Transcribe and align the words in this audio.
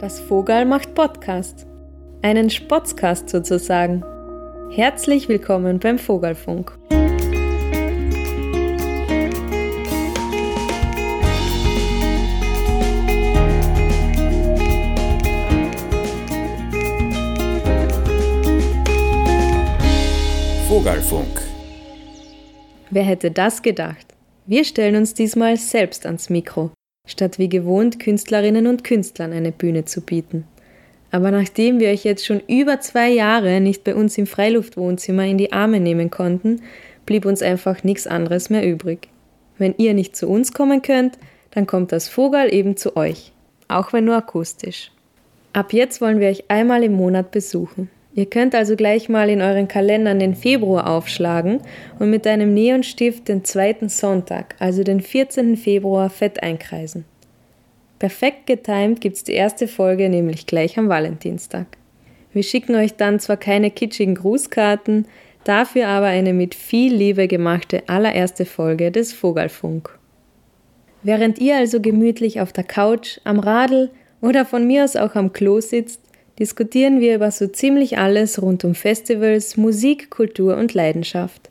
Das 0.00 0.18
Vogel 0.18 0.64
macht 0.64 0.94
Podcast. 0.94 1.66
Einen 2.22 2.48
Spotzcast 2.48 3.28
sozusagen. 3.28 4.02
Herzlich 4.70 5.28
willkommen 5.28 5.78
beim 5.78 5.98
Vogelfunk. 5.98 6.72
Vogelfunk. 20.66 21.42
Wer 22.88 23.02
hätte 23.02 23.30
das 23.30 23.60
gedacht? 23.60 24.06
Wir 24.46 24.64
stellen 24.64 24.96
uns 24.96 25.12
diesmal 25.12 25.58
selbst 25.58 26.06
ans 26.06 26.30
Mikro, 26.30 26.70
statt 27.10 27.38
wie 27.38 27.48
gewohnt 27.48 27.98
Künstlerinnen 27.98 28.66
und 28.66 28.84
Künstlern 28.84 29.32
eine 29.32 29.52
Bühne 29.52 29.84
zu 29.84 30.00
bieten. 30.00 30.44
Aber 31.10 31.30
nachdem 31.30 31.80
wir 31.80 31.90
euch 31.90 32.04
jetzt 32.04 32.24
schon 32.24 32.40
über 32.46 32.80
zwei 32.80 33.10
Jahre 33.10 33.60
nicht 33.60 33.84
bei 33.84 33.94
uns 33.94 34.16
im 34.16 34.26
Freiluftwohnzimmer 34.26 35.24
in 35.24 35.38
die 35.38 35.52
Arme 35.52 35.80
nehmen 35.80 36.10
konnten, 36.10 36.62
blieb 37.06 37.24
uns 37.24 37.42
einfach 37.42 37.82
nichts 37.82 38.06
anderes 38.06 38.50
mehr 38.50 38.66
übrig. 38.66 39.08
Wenn 39.58 39.74
ihr 39.76 39.94
nicht 39.94 40.16
zu 40.16 40.28
uns 40.28 40.52
kommen 40.52 40.82
könnt, 40.82 41.18
dann 41.50 41.66
kommt 41.66 41.92
das 41.92 42.08
Vogel 42.08 42.52
eben 42.54 42.76
zu 42.76 42.96
euch, 42.96 43.32
auch 43.68 43.92
wenn 43.92 44.04
nur 44.04 44.16
akustisch. 44.16 44.92
Ab 45.52 45.72
jetzt 45.72 46.00
wollen 46.00 46.20
wir 46.20 46.28
euch 46.28 46.44
einmal 46.48 46.84
im 46.84 46.92
Monat 46.92 47.32
besuchen. 47.32 47.90
Ihr 48.14 48.26
könnt 48.26 48.54
also 48.54 48.74
gleich 48.74 49.08
mal 49.08 49.30
in 49.30 49.40
euren 49.40 49.68
Kalendern 49.68 50.18
den 50.18 50.34
Februar 50.34 50.88
aufschlagen 50.88 51.60
und 51.98 52.10
mit 52.10 52.26
einem 52.26 52.54
Neonstift 52.54 53.28
den 53.28 53.44
zweiten 53.44 53.88
Sonntag, 53.88 54.56
also 54.58 54.82
den 54.82 55.00
14. 55.00 55.56
Februar, 55.56 56.10
fett 56.10 56.42
einkreisen. 56.42 57.04
Perfekt 58.00 58.46
getimt 58.46 59.00
gibt's 59.00 59.24
die 59.24 59.34
erste 59.34 59.68
Folge 59.68 60.08
nämlich 60.08 60.46
gleich 60.46 60.78
am 60.78 60.88
Valentinstag. 60.88 61.66
Wir 62.32 62.42
schicken 62.42 62.74
euch 62.74 62.94
dann 62.94 63.20
zwar 63.20 63.36
keine 63.36 63.70
kitschigen 63.70 64.14
Grußkarten, 64.14 65.06
dafür 65.44 65.88
aber 65.88 66.06
eine 66.06 66.32
mit 66.32 66.54
viel 66.54 66.94
Liebe 66.94 67.28
gemachte 67.28 67.82
allererste 67.88 68.44
Folge 68.44 68.90
des 68.90 69.12
Vogelfunk. 69.12 69.98
Während 71.02 71.38
ihr 71.38 71.56
also 71.56 71.80
gemütlich 71.80 72.40
auf 72.40 72.52
der 72.52 72.64
Couch, 72.64 73.18
am 73.24 73.38
Radl 73.38 73.90
oder 74.20 74.44
von 74.44 74.66
mir 74.66 74.84
aus 74.84 74.96
auch 74.96 75.14
am 75.14 75.32
Klo 75.32 75.60
sitzt, 75.60 76.00
diskutieren 76.40 77.00
wir 77.00 77.14
über 77.14 77.30
so 77.30 77.46
ziemlich 77.46 77.98
alles 77.98 78.40
rund 78.40 78.64
um 78.64 78.74
Festivals, 78.74 79.58
Musik, 79.58 80.10
Kultur 80.10 80.56
und 80.56 80.72
Leidenschaft. 80.72 81.50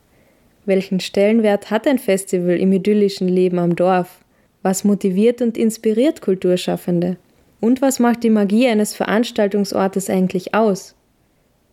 Welchen 0.65 0.99
Stellenwert 0.99 1.69
hat 1.69 1.87
ein 1.87 1.99
Festival 1.99 2.57
im 2.57 2.73
idyllischen 2.73 3.27
Leben 3.27 3.59
am 3.59 3.75
Dorf? 3.75 4.19
Was 4.63 4.83
motiviert 4.83 5.41
und 5.41 5.57
inspiriert 5.57 6.21
Kulturschaffende? 6.21 7.17
Und 7.61 7.81
was 7.81 7.99
macht 7.99 8.23
die 8.23 8.29
Magie 8.29 8.67
eines 8.67 8.95
Veranstaltungsortes 8.95 10.09
eigentlich 10.09 10.53
aus? 10.53 10.95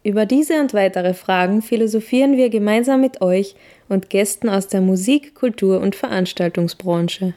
Über 0.05 0.27
diese 0.27 0.61
und 0.61 0.73
weitere 0.73 1.15
Fragen 1.15 1.63
philosophieren 1.63 2.37
wir 2.37 2.49
gemeinsam 2.49 3.01
mit 3.01 3.23
euch 3.23 3.57
und 3.89 4.11
Gästen 4.11 4.49
aus 4.49 4.69
der 4.69 4.81
Musik-, 4.81 5.35
Kultur- 5.35 5.81
und 5.81 5.97
Veranstaltungsbranche. 5.97 7.35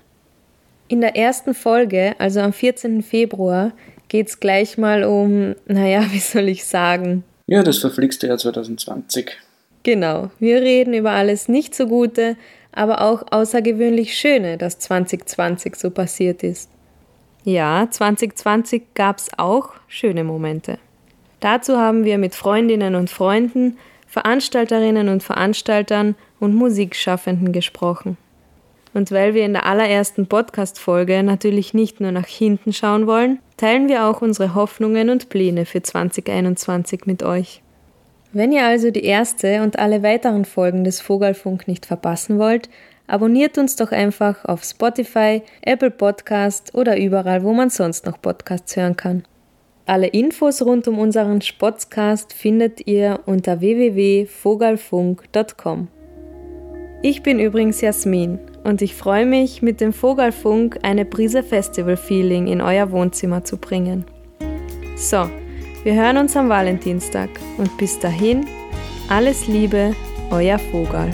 In 0.87 1.01
der 1.01 1.15
ersten 1.15 1.53
Folge, 1.53 2.15
also 2.19 2.41
am 2.41 2.53
14. 2.53 3.01
Februar, 3.01 3.71
geht 4.09 4.27
es 4.27 4.39
gleich 4.39 4.77
mal 4.77 5.03
um, 5.03 5.55
naja, 5.65 6.05
wie 6.11 6.19
soll 6.19 6.49
ich 6.49 6.65
sagen? 6.65 7.23
Ja, 7.47 7.63
das 7.63 7.77
verflixte 7.77 8.27
Jahr 8.27 8.37
2020. 8.37 9.37
Genau, 9.83 10.29
wir 10.39 10.61
reden 10.61 10.93
über 10.93 11.11
alles 11.11 11.47
nicht 11.47 11.73
so 11.73 11.87
Gute, 11.87 12.35
aber 12.71 13.01
auch 13.01 13.23
außergewöhnlich 13.31 14.15
Schöne, 14.15 14.57
das 14.57 14.77
2020 14.79 15.75
so 15.75 15.89
passiert 15.89 16.43
ist. 16.43 16.69
Ja, 17.43 17.87
2020 17.89 18.93
gab 18.93 19.17
es 19.17 19.29
auch 19.37 19.71
schöne 19.87 20.23
Momente. 20.23 20.77
Dazu 21.39 21.77
haben 21.77 22.03
wir 22.03 22.17
mit 22.17 22.35
Freundinnen 22.35 22.95
und 22.95 23.09
Freunden, 23.09 23.77
Veranstalterinnen 24.07 25.07
und 25.07 25.23
Veranstaltern 25.23 26.15
und 26.39 26.53
Musikschaffenden 26.53 27.53
gesprochen. 27.53 28.17
Und 28.93 29.11
weil 29.11 29.33
wir 29.35 29.45
in 29.45 29.53
der 29.53 29.65
allerersten 29.65 30.27
Podcast-Folge 30.27 31.23
natürlich 31.23 31.73
nicht 31.73 32.01
nur 32.01 32.11
nach 32.11 32.25
hinten 32.25 32.73
schauen 32.73 33.07
wollen, 33.07 33.39
teilen 33.57 33.87
wir 33.87 34.05
auch 34.05 34.21
unsere 34.21 34.53
Hoffnungen 34.55 35.09
und 35.09 35.29
Pläne 35.29 35.65
für 35.65 35.81
2021 35.83 37.05
mit 37.05 37.23
euch. 37.23 37.61
Wenn 38.31 38.51
ihr 38.51 38.65
also 38.65 38.91
die 38.91 39.05
erste 39.05 39.63
und 39.63 39.79
alle 39.79 40.03
weiteren 40.03 40.45
Folgen 40.45 40.83
des 40.83 41.01
Vogelfunk 41.01 41.67
nicht 41.67 41.85
verpassen 41.85 42.37
wollt, 42.39 42.69
abonniert 43.07 43.57
uns 43.57 43.75
doch 43.75 43.91
einfach 43.91 44.45
auf 44.45 44.63
Spotify, 44.63 45.41
Apple 45.61 45.91
Podcast 45.91 46.73
oder 46.75 46.99
überall, 46.99 47.43
wo 47.43 47.53
man 47.53 47.69
sonst 47.69 48.05
noch 48.05 48.21
Podcasts 48.21 48.75
hören 48.75 48.95
kann. 48.95 49.23
Alle 49.85 50.07
Infos 50.07 50.61
rund 50.61 50.87
um 50.87 50.99
unseren 50.99 51.41
Spotscast 51.41 52.33
findet 52.33 52.85
ihr 52.85 53.21
unter 53.25 53.59
www.vogelfunk.com. 53.59 55.87
Ich 57.01 57.23
bin 57.23 57.39
übrigens 57.39 57.81
Jasmin 57.81 58.37
und 58.63 58.81
ich 58.81 58.95
freue 58.95 59.25
mich, 59.25 59.61
mit 59.61 59.81
dem 59.81 59.93
Vogelfunk 59.93 60.79
eine 60.83 61.05
Prise 61.05 61.43
Festival-Feeling 61.43 62.47
in 62.47 62.61
euer 62.61 62.91
Wohnzimmer 62.91 63.43
zu 63.43 63.57
bringen. 63.57 64.05
So, 64.95 65.29
wir 65.83 65.93
hören 65.93 66.17
uns 66.17 66.35
am 66.35 66.49
Valentinstag 66.49 67.29
und 67.57 67.77
bis 67.77 67.99
dahin, 67.99 68.45
alles 69.09 69.47
Liebe, 69.47 69.95
euer 70.29 70.59
Vogel. 70.59 71.09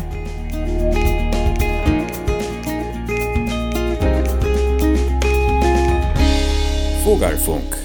Vogelfunk 7.04 7.85